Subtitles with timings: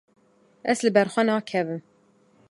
[0.73, 1.81] Ez li ber xwe nakevim.